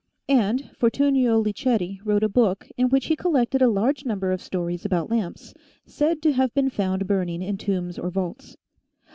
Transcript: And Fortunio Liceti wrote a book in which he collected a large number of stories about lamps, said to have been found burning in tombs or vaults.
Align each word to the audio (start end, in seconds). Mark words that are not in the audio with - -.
And 0.29 0.71
Fortunio 0.79 1.43
Liceti 1.43 1.99
wrote 2.03 2.23
a 2.23 2.27
book 2.27 2.67
in 2.75 2.89
which 2.89 3.05
he 3.05 3.15
collected 3.15 3.61
a 3.61 3.67
large 3.69 4.03
number 4.03 4.31
of 4.31 4.41
stories 4.41 4.83
about 4.83 5.11
lamps, 5.11 5.53
said 5.85 6.23
to 6.23 6.31
have 6.33 6.51
been 6.55 6.71
found 6.71 7.05
burning 7.05 7.43
in 7.43 7.55
tombs 7.55 7.99
or 7.99 8.09
vaults. 8.09 8.57